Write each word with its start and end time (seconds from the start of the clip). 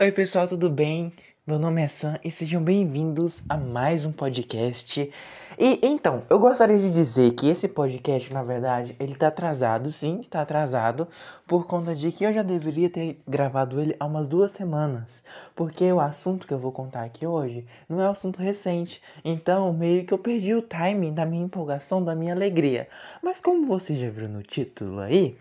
Oi, 0.00 0.10
pessoal, 0.10 0.48
tudo 0.48 0.68
bem? 0.68 1.12
Meu 1.46 1.56
nome 1.56 1.80
é 1.80 1.86
Sam 1.86 2.18
e 2.24 2.28
sejam 2.28 2.60
bem-vindos 2.60 3.40
a 3.48 3.56
mais 3.56 4.04
um 4.04 4.10
podcast. 4.10 5.08
E 5.56 5.78
então, 5.84 6.24
eu 6.28 6.36
gostaria 6.36 6.76
de 6.78 6.90
dizer 6.90 7.30
que 7.34 7.48
esse 7.48 7.68
podcast, 7.68 8.34
na 8.34 8.42
verdade, 8.42 8.96
ele 8.98 9.14
tá 9.14 9.28
atrasado, 9.28 9.92
sim, 9.92 10.18
está 10.18 10.40
atrasado, 10.40 11.06
por 11.46 11.68
conta 11.68 11.94
de 11.94 12.10
que 12.10 12.24
eu 12.24 12.32
já 12.32 12.42
deveria 12.42 12.90
ter 12.90 13.22
gravado 13.24 13.80
ele 13.80 13.94
há 14.00 14.04
umas 14.04 14.26
duas 14.26 14.50
semanas. 14.50 15.22
Porque 15.54 15.92
o 15.92 16.00
assunto 16.00 16.44
que 16.44 16.52
eu 16.52 16.58
vou 16.58 16.72
contar 16.72 17.04
aqui 17.04 17.24
hoje 17.24 17.64
não 17.88 18.00
é 18.00 18.08
um 18.08 18.10
assunto 18.10 18.42
recente. 18.42 19.00
Então, 19.24 19.72
meio 19.72 20.04
que 20.04 20.12
eu 20.12 20.18
perdi 20.18 20.54
o 20.54 20.62
timing 20.62 21.14
da 21.14 21.24
minha 21.24 21.44
empolgação, 21.44 22.02
da 22.02 22.16
minha 22.16 22.34
alegria. 22.34 22.88
Mas 23.22 23.40
como 23.40 23.64
você 23.64 23.94
já 23.94 24.10
viu 24.10 24.28
no 24.28 24.42
título 24.42 24.98
aí, 24.98 25.36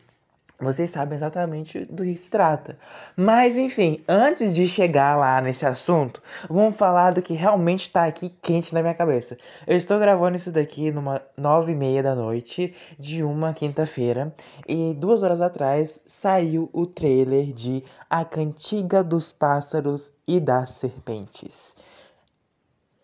vocês 0.64 0.90
sabem 0.90 1.16
exatamente 1.16 1.86
do 1.86 2.04
que 2.04 2.16
se 2.16 2.30
trata. 2.30 2.78
Mas 3.16 3.58
enfim, 3.58 4.04
antes 4.08 4.56
de 4.56 4.68
chegar 4.68 5.18
lá 5.18 5.42
nesse 5.42 5.66
assunto, 5.66 6.22
vamos 6.50 6.76
falar 6.76 7.12
do 7.12 7.22
que 7.22 7.34
realmente 7.34 7.82
está 7.82 8.06
aqui 8.06 8.30
quente 8.42 8.74
na 8.74 8.82
minha 8.82 8.94
cabeça. 8.96 9.38
Eu 9.68 9.78
estou 9.78 10.00
gravando 10.00 10.38
isso 10.38 10.52
daqui 10.52 10.92
numa 10.92 11.22
nove 11.38 11.74
e 11.74 11.76
meia 11.76 12.02
da 12.02 12.16
noite 12.16 12.74
de 12.98 13.24
uma 13.24 13.54
quinta-feira 13.54 14.34
e 14.68 14.94
duas 14.94 15.24
horas 15.24 15.42
atrás 15.42 16.00
saiu 16.08 16.70
o 16.74 16.86
trailer 16.86 17.54
de 17.54 17.84
A 18.10 18.24
Cantiga 18.24 19.04
dos 19.04 19.32
Pássaros 19.32 20.12
e 20.28 20.40
das 20.40 20.72
Serpentes. 20.72 21.76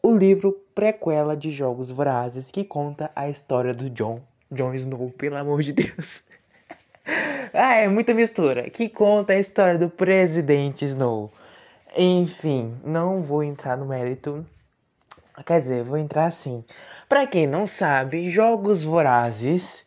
O 0.02 0.16
livro 0.16 0.54
prequela 0.74 1.36
de 1.36 1.52
Jogos 1.52 1.92
Vorazes 1.92 2.50
que 2.50 2.64
conta 2.64 3.12
a 3.14 3.30
história 3.30 3.74
do 3.74 3.90
John, 3.90 4.22
John 4.50 4.74
Snow, 4.74 5.12
pelo 5.12 5.36
amor 5.36 5.62
de 5.62 5.74
Deus. 5.74 6.24
ah, 7.54 7.76
é 7.76 7.88
muita 7.88 8.14
mistura. 8.14 8.70
Que 8.70 8.90
conta 8.90 9.34
a 9.34 9.40
história 9.40 9.78
do 9.78 9.90
presidente 9.90 10.86
Snow. 10.86 11.32
Enfim, 11.98 12.78
não 12.84 13.22
vou 13.22 13.44
entrar 13.44 13.78
no 13.78 13.86
mérito. 13.86 14.46
Quer 15.46 15.62
dizer, 15.62 15.84
vou 15.84 15.98
entrar 15.98 16.26
assim. 16.26 16.64
Para 17.08 17.26
quem 17.26 17.48
não 17.48 17.66
sabe, 17.66 18.30
Jogos 18.30 18.84
Vorazes, 18.84 19.84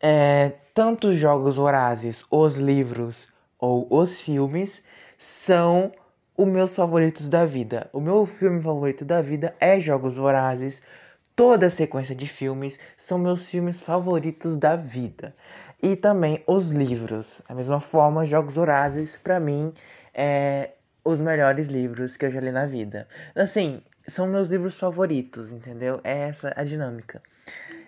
é, 0.00 0.52
tanto 0.74 1.14
Jogos 1.14 1.56
Vorazes, 1.56 2.24
os 2.30 2.56
livros 2.56 3.28
ou 3.58 3.86
os 3.90 4.20
filmes, 4.20 4.82
são 5.16 5.92
os 6.36 6.46
meus 6.46 6.74
favoritos 6.74 7.28
da 7.28 7.46
vida. 7.46 7.88
O 7.92 8.00
meu 8.00 8.26
filme 8.26 8.60
favorito 8.60 9.04
da 9.04 9.22
vida 9.22 9.54
é 9.60 9.78
Jogos 9.78 10.16
Vorazes. 10.16 10.82
Toda 11.36 11.66
a 11.66 11.70
sequência 11.70 12.14
de 12.14 12.26
filmes 12.26 12.78
são 12.96 13.18
meus 13.18 13.48
filmes 13.48 13.80
favoritos 13.80 14.56
da 14.56 14.76
vida. 14.76 15.34
E 15.84 15.96
também 15.96 16.42
os 16.46 16.70
livros. 16.70 17.42
Da 17.46 17.54
mesma 17.54 17.78
forma, 17.78 18.24
Jogos 18.24 18.56
Horazes, 18.56 19.18
para 19.18 19.38
mim, 19.38 19.70
é 20.14 20.70
os 21.04 21.20
melhores 21.20 21.66
livros 21.66 22.16
que 22.16 22.24
eu 22.24 22.30
já 22.30 22.40
li 22.40 22.50
na 22.50 22.64
vida. 22.64 23.06
Assim, 23.34 23.82
são 24.08 24.26
meus 24.26 24.48
livros 24.48 24.78
favoritos, 24.78 25.52
entendeu? 25.52 26.00
É 26.02 26.20
essa 26.20 26.54
a 26.56 26.64
dinâmica. 26.64 27.20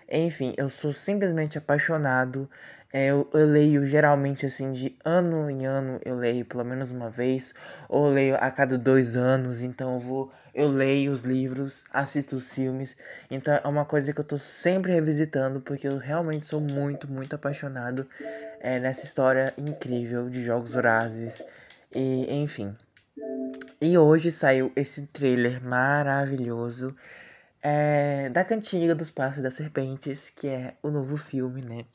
Enfim, 0.07 0.53
eu 0.57 0.69
sou 0.69 0.93
simplesmente 0.93 1.57
apaixonado. 1.57 2.47
É, 2.91 3.07
eu, 3.07 3.29
eu, 3.33 3.45
leio 3.45 3.85
geralmente 3.85 4.45
assim 4.45 4.71
de 4.71 4.95
ano 5.03 5.49
em 5.49 5.65
ano, 5.65 5.99
eu 6.05 6.15
leio 6.15 6.45
pelo 6.45 6.63
menos 6.63 6.89
uma 6.89 7.09
vez, 7.09 7.53
ou 7.89 8.07
leio 8.07 8.35
a 8.35 8.49
cada 8.49 8.77
dois 8.77 9.17
anos, 9.17 9.61
então 9.61 9.95
eu 9.95 9.99
vou 9.99 10.31
eu 10.57 10.69
leio 10.69 11.11
os 11.11 11.21
livros, 11.21 11.83
assisto 11.93 12.35
os 12.35 12.51
filmes. 12.51 12.97
Então 13.29 13.53
é 13.63 13.67
uma 13.67 13.85
coisa 13.85 14.11
que 14.11 14.19
eu 14.19 14.25
tô 14.25 14.39
sempre 14.39 14.91
revisitando, 14.91 15.61
porque 15.61 15.87
eu 15.87 15.99
realmente 15.99 16.47
sou 16.47 16.59
muito, 16.59 17.07
muito 17.07 17.35
apaixonado 17.35 18.07
é, 18.59 18.79
nessa 18.79 19.05
história 19.05 19.53
incrível 19.55 20.27
de 20.29 20.43
Jogos 20.43 20.75
Horazes. 20.75 21.45
E 21.93 22.25
enfim. 22.41 22.75
E 23.79 23.95
hoje 23.99 24.31
saiu 24.31 24.71
esse 24.75 25.05
trailer 25.07 25.63
maravilhoso 25.63 26.95
é, 27.61 28.29
da 28.29 28.43
Cantiga 28.43 28.95
dos 28.95 29.11
Passos 29.11 29.43
das 29.43 29.53
Serpentes, 29.53 30.31
que 30.31 30.47
é 30.47 30.73
o 30.81 30.89
novo 30.89 31.17
filme, 31.17 31.61
né? 31.61 31.85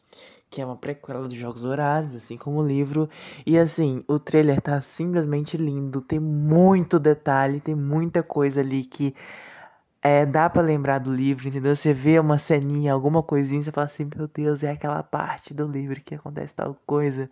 Que 0.52 0.60
é 0.60 0.66
uma 0.66 0.76
prequela 0.76 1.22
dos 1.22 1.32
Jogos 1.32 1.64
Horazes, 1.64 2.14
assim 2.14 2.36
como 2.36 2.60
o 2.60 2.66
livro. 2.66 3.08
E 3.46 3.58
assim, 3.58 4.04
o 4.06 4.18
trailer 4.18 4.60
tá 4.60 4.78
simplesmente 4.82 5.56
lindo, 5.56 6.02
tem 6.02 6.20
muito 6.20 6.98
detalhe, 7.00 7.58
tem 7.58 7.74
muita 7.74 8.22
coisa 8.22 8.60
ali 8.60 8.84
que 8.84 9.14
é, 10.02 10.26
dá 10.26 10.50
para 10.50 10.60
lembrar 10.60 10.98
do 10.98 11.10
livro, 11.12 11.48
entendeu? 11.48 11.74
Você 11.74 11.94
vê 11.94 12.18
uma 12.18 12.36
ceninha, 12.36 12.92
alguma 12.92 13.22
coisinha, 13.22 13.62
você 13.62 13.72
fala 13.72 13.86
assim, 13.86 14.06
meu 14.14 14.28
Deus, 14.28 14.62
é 14.62 14.72
aquela 14.72 15.02
parte 15.02 15.54
do 15.54 15.66
livro 15.66 15.98
que 16.02 16.14
acontece 16.14 16.54
tal 16.54 16.76
coisa. 16.86 17.30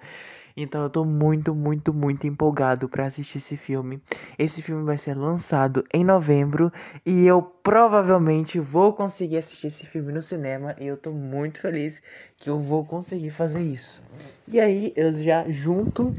Então 0.56 0.82
eu 0.82 0.90
tô 0.90 1.04
muito, 1.04 1.54
muito, 1.54 1.92
muito 1.92 2.26
empolgado 2.26 2.88
para 2.88 3.06
assistir 3.06 3.38
esse 3.38 3.56
filme. 3.56 4.00
Esse 4.38 4.62
filme 4.62 4.84
vai 4.84 4.98
ser 4.98 5.14
lançado 5.16 5.84
em 5.92 6.04
novembro 6.04 6.72
e 7.04 7.26
eu 7.26 7.42
provavelmente 7.42 8.58
vou 8.58 8.92
conseguir 8.92 9.38
assistir 9.38 9.68
esse 9.68 9.86
filme 9.86 10.12
no 10.12 10.22
cinema 10.22 10.74
e 10.78 10.86
eu 10.86 10.96
tô 10.96 11.10
muito 11.12 11.60
feliz 11.60 12.02
que 12.36 12.50
eu 12.50 12.58
vou 12.58 12.84
conseguir 12.84 13.30
fazer 13.30 13.60
isso. 13.60 14.02
E 14.48 14.58
aí 14.60 14.92
eu 14.96 15.12
já 15.12 15.48
junto 15.50 16.14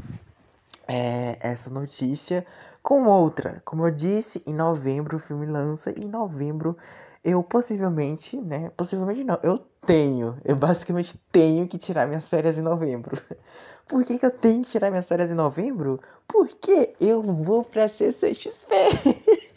é, 0.88 1.36
essa 1.40 1.70
notícia 1.70 2.46
com 2.82 3.04
outra. 3.04 3.62
Como 3.64 3.86
eu 3.86 3.90
disse, 3.90 4.42
em 4.46 4.54
novembro 4.54 5.16
o 5.16 5.20
filme 5.20 5.46
lança 5.46 5.90
e 5.90 6.04
em 6.04 6.08
novembro 6.08 6.76
eu 7.24 7.42
possivelmente, 7.42 8.36
né? 8.36 8.70
Possivelmente 8.76 9.22
não, 9.24 9.38
eu 9.42 9.58
tenho, 9.86 10.38
eu 10.44 10.56
basicamente 10.56 11.18
tenho 11.30 11.68
que 11.68 11.78
tirar 11.78 12.06
minhas 12.06 12.28
férias 12.28 12.58
em 12.58 12.62
novembro. 12.62 13.20
Por 13.86 14.04
que, 14.04 14.18
que 14.18 14.26
eu 14.26 14.30
tenho 14.30 14.62
que 14.62 14.70
tirar 14.70 14.90
minhas 14.90 15.08
férias 15.08 15.30
em 15.30 15.34
novembro? 15.34 16.00
Porque 16.26 16.94
eu 17.00 17.22
vou 17.22 17.62
pra 17.62 17.88
CCXP. 17.88 18.74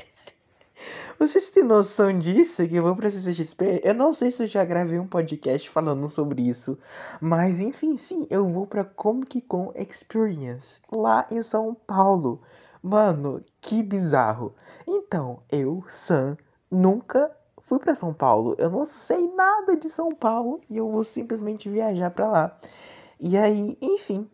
Vocês 1.17 1.49
têm 1.49 1.63
noção 1.63 2.19
disso? 2.19 2.67
Que 2.67 2.75
eu 2.75 2.83
vou 2.83 2.95
pra 2.95 3.09
CCXP? 3.09 3.81
Eu 3.83 3.93
não 3.93 4.11
sei 4.11 4.31
se 4.31 4.43
eu 4.43 4.47
já 4.47 4.65
gravei 4.65 4.99
um 4.99 5.07
podcast 5.07 5.69
falando 5.69 6.07
sobre 6.09 6.41
isso. 6.41 6.77
Mas 7.21 7.61
enfim, 7.61 7.95
sim, 7.95 8.27
eu 8.29 8.49
vou 8.49 8.67
pra 8.67 8.83
Comic 8.83 9.39
Con 9.41 9.71
Experience, 9.75 10.81
lá 10.91 11.25
em 11.31 11.41
São 11.41 11.73
Paulo. 11.73 12.41
Mano, 12.83 13.41
que 13.61 13.81
bizarro. 13.81 14.53
Então, 14.85 15.41
eu, 15.49 15.83
Sam, 15.87 16.37
nunca 16.69 17.31
fui 17.65 17.79
para 17.79 17.95
São 17.95 18.13
Paulo. 18.13 18.55
Eu 18.57 18.69
não 18.69 18.85
sei 18.85 19.27
nada 19.33 19.75
de 19.75 19.89
São 19.89 20.09
Paulo 20.09 20.61
e 20.69 20.77
eu 20.77 20.89
vou 20.89 21.03
simplesmente 21.03 21.69
viajar 21.69 22.11
para 22.11 22.27
lá. 22.27 22.59
E 23.19 23.37
aí, 23.37 23.77
enfim, 23.81 24.29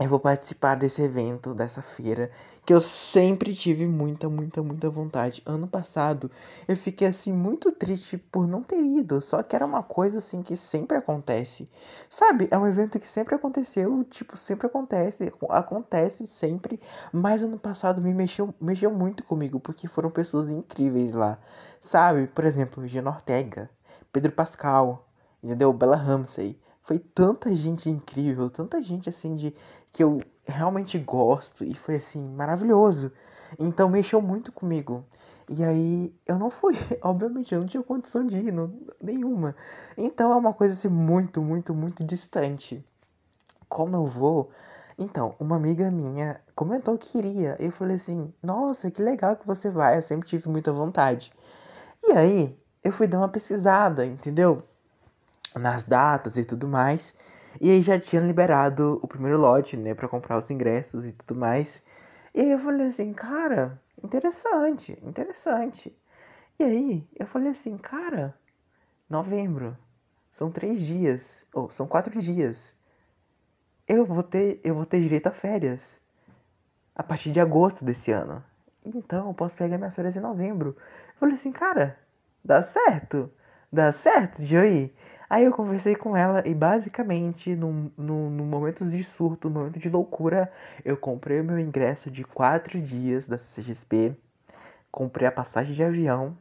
eu 0.00 0.08
vou 0.08 0.18
participar 0.18 0.74
desse 0.74 1.02
evento, 1.02 1.54
dessa 1.54 1.82
feira, 1.82 2.30
que 2.64 2.72
eu 2.72 2.80
sempre 2.80 3.54
tive 3.54 3.86
muita, 3.86 4.28
muita, 4.28 4.62
muita 4.62 4.88
vontade. 4.88 5.42
Ano 5.44 5.66
passado 5.66 6.30
eu 6.66 6.76
fiquei 6.76 7.06
assim 7.08 7.32
muito 7.32 7.70
triste 7.72 8.16
por 8.16 8.46
não 8.46 8.62
ter 8.62 8.80
ido, 8.80 9.20
só 9.20 9.42
que 9.42 9.54
era 9.54 9.66
uma 9.66 9.82
coisa 9.82 10.18
assim 10.18 10.42
que 10.42 10.56
sempre 10.56 10.96
acontece. 10.96 11.68
Sabe? 12.08 12.48
É 12.50 12.56
um 12.56 12.66
evento 12.66 12.98
que 12.98 13.08
sempre 13.08 13.34
aconteceu, 13.34 14.02
tipo, 14.04 14.36
sempre 14.36 14.66
acontece, 14.66 15.32
acontece 15.50 16.26
sempre, 16.26 16.80
mas 17.12 17.42
ano 17.42 17.58
passado 17.58 18.00
me 18.00 18.14
mexeu, 18.14 18.54
mexeu 18.60 18.90
muito 18.90 19.24
comigo 19.24 19.60
porque 19.60 19.86
foram 19.86 20.10
pessoas 20.10 20.50
incríveis 20.50 21.14
lá. 21.14 21.38
Sabe? 21.80 22.28
Por 22.28 22.44
exemplo, 22.44 22.86
Gina 22.86 23.10
Ortega, 23.10 23.68
Pedro 24.12 24.32
Pascal, 24.32 25.06
entendeu? 25.42 25.72
Bella 25.72 25.96
Ramsey. 25.96 26.58
Foi 26.82 26.98
tanta 26.98 27.54
gente 27.54 27.88
incrível, 27.88 28.50
tanta 28.50 28.82
gente 28.82 29.08
assim 29.08 29.34
de 29.34 29.54
que 29.92 30.02
eu 30.02 30.20
realmente 30.44 30.98
gosto 30.98 31.64
e 31.64 31.74
foi 31.74 31.96
assim 31.96 32.28
maravilhoso. 32.30 33.12
Então 33.58 33.88
mexeu 33.88 34.20
muito 34.20 34.50
comigo. 34.50 35.04
E 35.48 35.62
aí 35.62 36.14
eu 36.26 36.38
não 36.38 36.50
fui, 36.50 36.74
obviamente 37.02 37.54
eu 37.54 37.60
não 37.60 37.66
tinha 37.68 37.82
condição 37.82 38.26
de 38.26 38.38
ir, 38.38 38.52
não, 38.52 38.72
nenhuma. 39.00 39.54
Então 39.96 40.32
é 40.32 40.36
uma 40.36 40.52
coisa 40.52 40.74
assim 40.74 40.88
muito, 40.88 41.40
muito, 41.42 41.72
muito 41.74 42.04
distante. 42.04 42.84
Como 43.68 43.96
eu 43.96 44.06
vou? 44.06 44.50
Então, 44.98 45.34
uma 45.40 45.56
amiga 45.56 45.90
minha 45.90 46.40
comentou 46.54 46.98
que 46.98 47.18
iria. 47.18 47.56
Eu 47.58 47.70
falei 47.70 47.96
assim: 47.96 48.32
"Nossa, 48.42 48.90
que 48.90 49.02
legal 49.02 49.36
que 49.36 49.46
você 49.46 49.70
vai, 49.70 49.96
eu 49.98 50.02
sempre 50.02 50.28
tive 50.28 50.48
muita 50.48 50.72
vontade". 50.72 51.32
E 52.04 52.12
aí, 52.12 52.58
eu 52.84 52.92
fui 52.92 53.06
dar 53.06 53.18
uma 53.18 53.28
pesquisada, 53.28 54.04
entendeu? 54.06 54.62
Nas 55.54 55.84
datas 55.84 56.36
e 56.36 56.44
tudo 56.44 56.66
mais. 56.66 57.14
E 57.60 57.70
aí 57.70 57.82
já 57.82 57.98
tinha 57.98 58.22
liberado 58.22 58.98
o 59.02 59.08
primeiro 59.08 59.38
lote, 59.38 59.76
né, 59.76 59.94
para 59.94 60.08
comprar 60.08 60.38
os 60.38 60.50
ingressos 60.50 61.06
e 61.06 61.12
tudo 61.12 61.38
mais. 61.38 61.82
E 62.34 62.40
aí 62.40 62.50
eu 62.50 62.58
falei 62.58 62.86
assim, 62.86 63.12
cara, 63.12 63.80
interessante, 64.02 64.98
interessante. 65.02 65.94
E 66.58 66.64
aí 66.64 67.08
eu 67.18 67.26
falei 67.26 67.50
assim, 67.50 67.76
cara, 67.76 68.34
novembro, 69.08 69.76
são 70.30 70.50
três 70.50 70.80
dias, 70.80 71.44
ou 71.52 71.70
são 71.70 71.86
quatro 71.86 72.18
dias. 72.20 72.74
Eu 73.86 74.06
vou 74.06 74.22
ter, 74.22 74.60
eu 74.64 74.74
vou 74.74 74.86
ter 74.86 75.00
direito 75.00 75.26
a 75.26 75.32
férias 75.32 76.00
a 76.94 77.02
partir 77.02 77.30
de 77.30 77.40
agosto 77.40 77.84
desse 77.84 78.12
ano. 78.12 78.42
Então 78.84 79.28
eu 79.28 79.34
posso 79.34 79.56
pegar 79.56 79.78
minhas 79.78 79.94
férias 79.94 80.16
em 80.16 80.20
novembro. 80.20 80.76
Eu 81.08 81.14
falei 81.20 81.34
assim, 81.34 81.52
cara, 81.52 81.98
dá 82.44 82.62
certo, 82.62 83.30
dá 83.72 83.92
certo, 83.92 84.44
Joey. 84.44 84.94
Aí 85.32 85.44
eu 85.44 85.52
conversei 85.52 85.96
com 85.96 86.14
ela 86.14 86.46
e 86.46 86.54
basicamente, 86.54 87.56
no, 87.56 87.90
no, 87.96 88.44
momento 88.44 88.84
de 88.84 89.02
surto, 89.02 89.48
no 89.48 89.60
momento 89.60 89.78
de 89.78 89.88
loucura, 89.88 90.52
eu 90.84 90.94
comprei 90.94 91.40
o 91.40 91.44
meu 91.44 91.58
ingresso 91.58 92.10
de 92.10 92.22
quatro 92.22 92.78
dias 92.78 93.26
da 93.26 93.38
CXP, 93.38 94.14
comprei 94.90 95.26
a 95.26 95.32
passagem 95.32 95.74
de 95.74 95.82
avião 95.82 96.36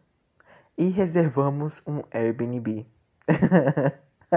e 0.78 0.90
reservamos 0.90 1.82
um 1.88 2.02
Airbnb. 2.12 2.86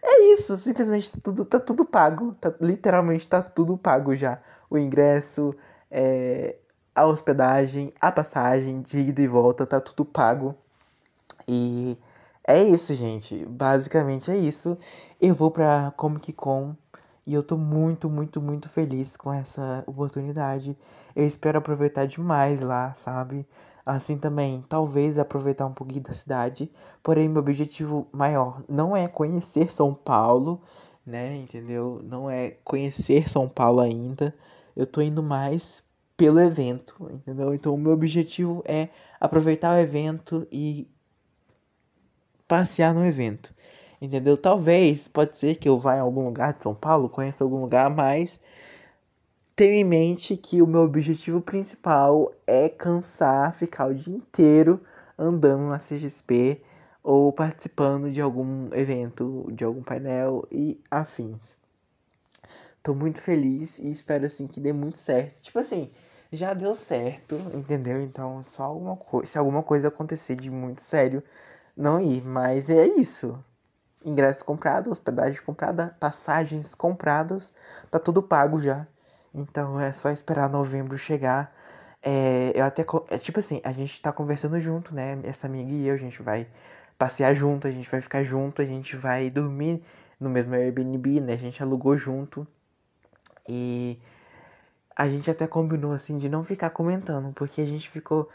é 0.00 0.34
isso, 0.34 0.56
simplesmente 0.56 1.10
tá 1.10 1.18
tudo, 1.20 1.44
tá 1.44 1.58
tudo 1.58 1.84
pago. 1.84 2.34
Tá, 2.34 2.54
literalmente 2.60 3.28
tá 3.28 3.42
tudo 3.42 3.76
pago 3.76 4.14
já. 4.14 4.40
O 4.70 4.78
ingresso, 4.78 5.52
é, 5.90 6.54
a 6.94 7.04
hospedagem, 7.04 7.92
a 8.00 8.12
passagem 8.12 8.80
de 8.80 9.00
ida 9.00 9.22
e 9.22 9.26
volta, 9.26 9.66
tá 9.66 9.80
tudo 9.80 10.04
pago. 10.04 10.54
E 11.48 11.98
é 12.46 12.62
isso, 12.62 12.94
gente. 12.94 13.44
Basicamente 13.46 14.30
é 14.30 14.36
isso. 14.36 14.78
Eu 15.20 15.34
vou 15.34 15.50
pra 15.50 15.92
Comic 15.96 16.32
Con 16.32 16.76
e 17.26 17.34
eu 17.34 17.42
tô 17.42 17.56
muito, 17.56 18.08
muito, 18.08 18.40
muito 18.40 18.68
feliz 18.68 19.16
com 19.16 19.32
essa 19.32 19.82
oportunidade. 19.86 20.76
Eu 21.14 21.26
espero 21.26 21.58
aproveitar 21.58 22.06
demais 22.06 22.60
lá, 22.60 22.94
sabe? 22.94 23.46
Assim 23.84 24.16
também, 24.18 24.64
talvez 24.68 25.18
aproveitar 25.18 25.66
um 25.66 25.72
pouquinho 25.72 26.02
da 26.02 26.12
cidade. 26.12 26.70
Porém, 27.02 27.28
meu 27.28 27.40
objetivo 27.40 28.06
maior 28.12 28.62
não 28.68 28.96
é 28.96 29.08
conhecer 29.08 29.70
São 29.70 29.92
Paulo, 29.94 30.62
né? 31.04 31.36
Entendeu? 31.36 32.00
Não 32.04 32.30
é 32.30 32.50
conhecer 32.64 33.28
São 33.28 33.48
Paulo 33.48 33.80
ainda. 33.80 34.34
Eu 34.76 34.86
tô 34.86 35.00
indo 35.00 35.22
mais 35.22 35.82
pelo 36.16 36.40
evento, 36.40 36.94
entendeu? 37.12 37.52
Então, 37.54 37.74
o 37.74 37.78
meu 37.78 37.92
objetivo 37.92 38.62
é 38.64 38.88
aproveitar 39.20 39.76
o 39.76 39.78
evento 39.78 40.46
e 40.50 40.88
passear 42.48 42.94
no 42.94 43.04
evento, 43.04 43.54
entendeu? 44.00 44.36
Talvez, 44.36 45.08
pode 45.08 45.36
ser 45.36 45.56
que 45.56 45.68
eu 45.68 45.78
vá 45.78 45.96
em 45.96 46.00
algum 46.00 46.24
lugar 46.24 46.54
de 46.54 46.62
São 46.62 46.74
Paulo, 46.74 47.08
conheça 47.08 47.44
algum 47.44 47.60
lugar, 47.60 47.90
mas 47.90 48.40
tenho 49.54 49.72
em 49.72 49.84
mente 49.84 50.36
que 50.36 50.60
o 50.60 50.66
meu 50.66 50.82
objetivo 50.82 51.40
principal 51.40 52.32
é 52.46 52.68
cansar, 52.68 53.54
ficar 53.54 53.86
o 53.86 53.94
dia 53.94 54.14
inteiro 54.14 54.80
andando 55.18 55.62
na 55.68 55.78
CXP 55.78 56.60
ou 57.02 57.32
participando 57.32 58.10
de 58.10 58.20
algum 58.20 58.68
evento, 58.74 59.48
de 59.52 59.64
algum 59.64 59.82
painel 59.82 60.46
e 60.50 60.80
afins. 60.90 61.56
Tô 62.82 62.94
muito 62.94 63.20
feliz 63.20 63.78
e 63.78 63.90
espero 63.90 64.26
assim 64.26 64.46
que 64.46 64.60
dê 64.60 64.72
muito 64.72 64.98
certo. 64.98 65.40
Tipo 65.40 65.58
assim, 65.58 65.90
já 66.32 66.52
deu 66.52 66.74
certo, 66.74 67.36
entendeu? 67.54 68.02
Então, 68.02 68.42
só 68.42 68.64
alguma 68.64 68.96
coisa, 68.96 69.32
se 69.32 69.38
alguma 69.38 69.62
coisa 69.62 69.88
acontecer 69.88 70.36
de 70.36 70.50
muito 70.50 70.82
sério, 70.82 71.22
não 71.76 72.00
ir, 72.00 72.22
mas 72.24 72.70
é 72.70 72.86
isso. 72.86 73.38
Ingresso 74.04 74.44
comprado, 74.44 74.90
hospedagem 74.90 75.40
comprada, 75.42 75.96
passagens 76.00 76.74
compradas, 76.74 77.52
tá 77.90 77.98
tudo 77.98 78.22
pago 78.22 78.62
já. 78.62 78.86
Então 79.34 79.80
é 79.80 79.92
só 79.92 80.10
esperar 80.10 80.48
novembro 80.48 80.96
chegar. 80.96 81.54
É, 82.02 82.52
eu 82.54 82.64
até. 82.64 82.84
É, 83.10 83.18
tipo 83.18 83.40
assim, 83.40 83.60
a 83.64 83.72
gente 83.72 84.00
tá 84.00 84.12
conversando 84.12 84.58
junto, 84.60 84.94
né? 84.94 85.18
Essa 85.24 85.46
amiga 85.46 85.70
e 85.70 85.86
eu, 85.86 85.94
a 85.94 85.98
gente 85.98 86.22
vai 86.22 86.46
passear 86.98 87.34
junto, 87.34 87.66
a 87.66 87.70
gente 87.70 87.90
vai 87.90 88.00
ficar 88.00 88.22
junto, 88.22 88.62
a 88.62 88.64
gente 88.64 88.96
vai 88.96 89.28
dormir 89.28 89.82
no 90.18 90.30
mesmo 90.30 90.54
Airbnb, 90.54 91.20
né? 91.20 91.34
A 91.34 91.36
gente 91.36 91.62
alugou 91.62 91.96
junto. 91.98 92.46
E 93.48 93.98
a 94.94 95.08
gente 95.08 95.30
até 95.30 95.46
combinou 95.46 95.92
assim 95.92 96.16
de 96.16 96.28
não 96.28 96.42
ficar 96.42 96.70
comentando, 96.70 97.32
porque 97.34 97.60
a 97.60 97.66
gente 97.66 97.90
ficou, 97.90 98.30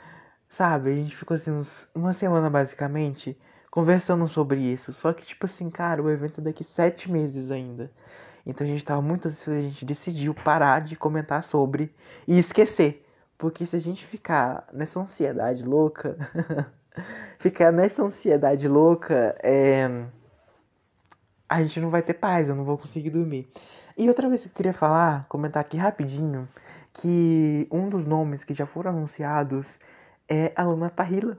sabe, 0.51 0.91
a 0.91 0.95
gente 0.95 1.15
ficou 1.15 1.35
assim 1.35 1.49
uns, 1.49 1.87
uma 1.95 2.13
semana 2.13 2.49
basicamente 2.49 3.37
conversando 3.71 4.27
sobre 4.27 4.59
isso. 4.59 4.91
Só 4.91 5.13
que, 5.13 5.25
tipo 5.25 5.45
assim, 5.45 5.69
cara, 5.69 6.03
o 6.03 6.11
evento 6.11 6.41
é 6.41 6.43
daqui 6.43 6.63
sete 6.63 7.09
meses 7.09 7.49
ainda. 7.49 7.89
Então 8.45 8.67
a 8.67 8.69
gente 8.69 8.83
tava 8.83 9.01
muito 9.01 9.29
a 9.29 9.31
gente 9.31 9.85
decidiu 9.85 10.33
parar 10.33 10.81
de 10.81 10.95
comentar 10.95 11.43
sobre 11.43 11.95
e 12.27 12.37
esquecer. 12.37 13.07
Porque 13.37 13.65
se 13.65 13.77
a 13.77 13.79
gente 13.79 14.05
ficar 14.05 14.67
nessa 14.73 14.99
ansiedade 14.99 15.63
louca, 15.63 16.17
ficar 17.39 17.71
nessa 17.71 18.03
ansiedade 18.03 18.67
louca, 18.67 19.35
é... 19.41 20.05
a 21.47 21.63
gente 21.63 21.79
não 21.79 21.89
vai 21.89 22.01
ter 22.01 22.15
paz, 22.15 22.49
eu 22.49 22.55
não 22.55 22.65
vou 22.65 22.77
conseguir 22.77 23.09
dormir. 23.09 23.49
E 23.97 24.07
outra 24.09 24.27
vez 24.27 24.41
que 24.41 24.49
eu 24.49 24.53
queria 24.53 24.73
falar, 24.73 25.25
comentar 25.29 25.61
aqui 25.61 25.77
rapidinho, 25.77 26.47
que 26.93 27.67
um 27.71 27.89
dos 27.89 28.05
nomes 28.05 28.43
que 28.43 28.53
já 28.53 28.65
foram 28.65 28.91
anunciados 28.91 29.79
é 30.31 30.53
a 30.55 30.63
Lana 30.63 30.89
Parrilla. 30.89 31.37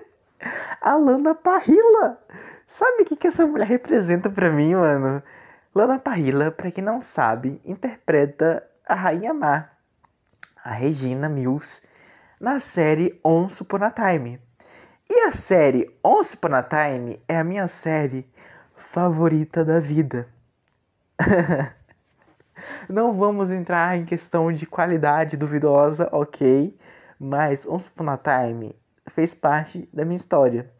a 0.80 0.96
Lana 0.96 1.34
Parrilla! 1.34 2.18
Sabe 2.66 3.02
o 3.02 3.04
que, 3.04 3.14
que 3.14 3.28
essa 3.28 3.46
mulher 3.46 3.68
representa 3.68 4.30
pra 4.30 4.50
mim, 4.50 4.74
mano? 4.74 5.22
Lana 5.74 5.98
Parrilla, 5.98 6.50
para 6.50 6.70
quem 6.70 6.82
não 6.82 6.98
sabe, 6.98 7.60
interpreta 7.62 8.66
a 8.88 8.94
Rainha 8.94 9.34
Má, 9.34 9.68
a 10.64 10.70
Regina 10.70 11.28
Mills, 11.28 11.82
na 12.40 12.58
série 12.58 13.20
Once 13.22 13.62
Upon 13.62 13.84
a 13.84 13.90
Time. 13.90 14.40
E 15.08 15.20
a 15.20 15.30
série 15.30 15.94
Once 16.02 16.34
Upon 16.34 16.54
a 16.54 16.62
Time 16.62 17.20
é 17.28 17.36
a 17.36 17.44
minha 17.44 17.68
série 17.68 18.26
favorita 18.74 19.62
da 19.62 19.78
vida. 19.78 20.26
não 22.88 23.12
vamos 23.12 23.52
entrar 23.52 23.98
em 23.98 24.06
questão 24.06 24.50
de 24.50 24.64
qualidade 24.64 25.36
duvidosa, 25.36 26.08
ok? 26.10 26.74
Mas 27.18 27.66
Once 27.66 27.88
Upon 27.88 28.10
a 28.10 28.18
Time 28.18 28.74
fez 29.08 29.34
parte 29.34 29.88
da 29.92 30.04
minha 30.04 30.16
história. 30.16 30.70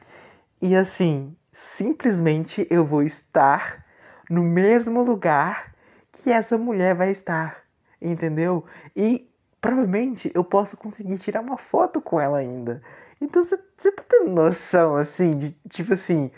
E 0.61 0.75
assim, 0.75 1.37
simplesmente 1.53 2.67
eu 2.71 2.85
vou 2.85 3.03
estar 3.03 3.85
no 4.29 4.43
mesmo 4.43 5.03
lugar 5.03 5.75
que 6.13 6.31
essa 6.31 6.59
mulher 6.59 6.95
vai 6.95 7.11
estar, 7.11 7.63
entendeu? 8.01 8.65
E 8.95 9.29
provavelmente 9.61 10.31
eu 10.35 10.45
posso 10.45 10.77
conseguir 10.77 11.19
tirar 11.19 11.41
uma 11.41 11.57
foto 11.57 12.01
com 12.01 12.21
ela 12.21 12.39
ainda. 12.39 12.83
Então 13.21 13.43
você 13.43 13.57
tá 13.93 14.05
tendo 14.09 14.31
noção, 14.31 14.97
assim, 14.97 15.31
de 15.31 15.57
tipo 15.69 15.95
assim, 15.95 16.31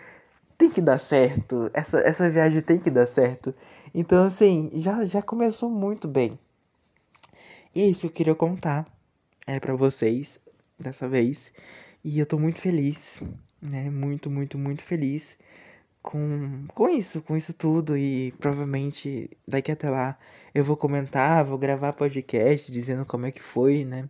tem 0.57 0.71
que 0.71 0.81
dar 0.81 0.99
certo, 0.99 1.71
essa, 1.73 2.01
essa 2.01 2.29
viagem 2.31 2.61
tem 2.61 2.79
que 2.79 2.91
dar 2.91 3.07
certo. 3.07 3.55
Então, 3.95 4.25
assim, 4.25 4.71
já, 4.75 5.05
já 5.05 5.23
começou 5.23 5.71
muito 5.71 6.07
bem. 6.07 6.39
É 7.75 7.81
isso 7.81 8.07
eu 8.07 8.11
queria 8.11 8.35
contar 8.35 8.87
é 9.49 9.59
para 9.59 9.75
vocês 9.75 10.39
dessa 10.79 11.09
vez. 11.09 11.51
E 12.05 12.19
eu 12.19 12.27
tô 12.27 12.39
muito 12.39 12.61
feliz, 12.61 13.21
né? 13.63 13.91
Muito, 13.91 14.31
muito, 14.31 14.59
muito 14.59 14.83
feliz 14.83 15.37
com, 16.03 16.67
com 16.75 16.89
isso, 16.91 17.23
com 17.23 17.37
isso 17.37 17.55
tudo. 17.55 17.97
E 17.97 18.33
provavelmente 18.33 19.31
daqui 19.47 19.73
até 19.73 19.89
lá 19.89 20.19
eu 20.55 20.63
vou 20.63 20.77
comentar, 20.77 21.45
vou 21.45 21.57
gravar 21.59 21.95
podcast 21.95 22.71
dizendo 22.71 23.07
como 23.07 23.27
é 23.27 23.33
que 23.33 23.43
foi, 23.43 23.85
né? 23.85 24.09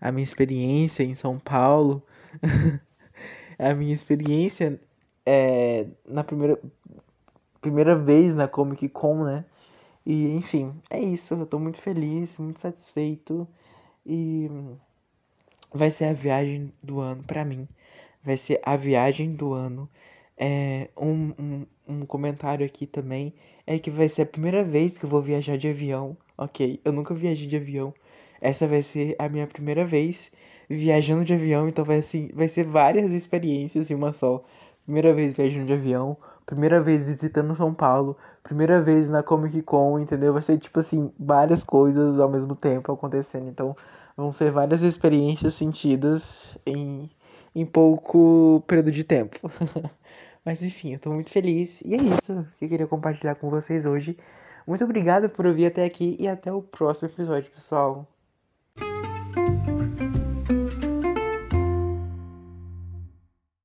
A 0.00 0.12
minha 0.12 0.24
experiência 0.24 1.02
em 1.02 1.14
São 1.14 1.38
Paulo. 1.38 2.02
a 3.58 3.74
minha 3.74 3.94
experiência 3.94 4.78
é, 5.24 5.86
na 6.06 6.22
primeira, 6.22 6.60
primeira 7.60 7.96
vez 7.96 8.34
na 8.34 8.46
Comic 8.46 8.88
Con, 8.90 9.24
né? 9.24 9.46
E 10.04 10.26
enfim, 10.36 10.74
é 10.90 11.00
isso. 11.00 11.34
Eu 11.34 11.46
tô 11.46 11.58
muito 11.58 11.80
feliz, 11.80 12.36
muito 12.38 12.60
satisfeito. 12.60 13.48
E 14.06 14.48
vai 15.72 15.90
ser 15.90 16.06
a 16.06 16.12
viagem 16.12 16.72
do 16.82 17.00
ano 17.00 17.22
para 17.24 17.44
mim. 17.44 17.68
Vai 18.22 18.36
ser 18.36 18.60
a 18.62 18.76
viagem 18.76 19.34
do 19.34 19.52
ano. 19.52 19.88
É, 20.36 20.88
um, 20.96 21.32
um, 21.38 21.66
um 21.86 22.06
comentário 22.06 22.66
aqui 22.66 22.86
também 22.86 23.32
é 23.66 23.78
que 23.78 23.90
vai 23.90 24.08
ser 24.08 24.22
a 24.22 24.26
primeira 24.26 24.64
vez 24.64 24.98
que 24.98 25.04
eu 25.04 25.10
vou 25.10 25.22
viajar 25.22 25.56
de 25.56 25.68
avião. 25.68 26.16
Ok, 26.36 26.80
eu 26.84 26.92
nunca 26.92 27.14
viajei 27.14 27.46
de 27.46 27.56
avião. 27.56 27.94
Essa 28.40 28.66
vai 28.66 28.82
ser 28.82 29.16
a 29.18 29.28
minha 29.28 29.46
primeira 29.46 29.84
vez 29.84 30.30
viajando 30.68 31.24
de 31.24 31.34
avião, 31.34 31.68
então 31.68 31.84
vai, 31.84 31.98
assim, 31.98 32.30
vai 32.34 32.48
ser 32.48 32.64
várias 32.64 33.12
experiências 33.12 33.90
em 33.90 33.94
uma 33.94 34.12
só. 34.12 34.44
Primeira 34.84 35.12
vez 35.14 35.34
viajando 35.34 35.66
de 35.66 35.72
avião, 35.72 36.16
primeira 36.44 36.80
vez 36.80 37.04
visitando 37.04 37.54
São 37.54 37.72
Paulo, 37.72 38.16
primeira 38.42 38.80
vez 38.80 39.08
na 39.08 39.22
Comic 39.22 39.62
Con, 39.62 39.98
entendeu? 39.98 40.32
Vai 40.32 40.42
ser 40.42 40.58
tipo 40.58 40.78
assim, 40.80 41.10
várias 41.18 41.64
coisas 41.64 42.18
ao 42.18 42.28
mesmo 42.28 42.54
tempo 42.54 42.92
acontecendo. 42.92 43.48
Então, 43.48 43.76
vão 44.16 44.30
ser 44.32 44.50
várias 44.50 44.82
experiências 44.82 45.54
sentidas 45.54 46.56
em, 46.66 47.10
em 47.54 47.64
pouco 47.64 48.62
período 48.66 48.92
de 48.92 49.04
tempo. 49.04 49.38
Mas 50.44 50.62
enfim, 50.62 50.92
eu 50.92 50.98
tô 50.98 51.10
muito 51.10 51.30
feliz. 51.30 51.80
E 51.82 51.94
é 51.94 51.98
isso 51.98 52.46
que 52.58 52.66
eu 52.66 52.68
queria 52.68 52.86
compartilhar 52.86 53.34
com 53.36 53.48
vocês 53.48 53.86
hoje. 53.86 54.16
Muito 54.66 54.84
obrigado 54.84 55.28
por 55.30 55.46
ouvir 55.46 55.66
até 55.66 55.84
aqui 55.84 56.16
e 56.18 56.28
até 56.28 56.52
o 56.52 56.62
próximo 56.62 57.08
episódio, 57.08 57.50
pessoal. 57.50 58.06